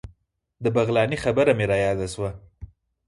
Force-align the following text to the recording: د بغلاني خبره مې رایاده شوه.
د 0.63 0.65
بغلاني 0.75 1.17
خبره 1.23 1.51
مې 1.57 1.65
رایاده 1.71 2.07
شوه. 2.13 2.31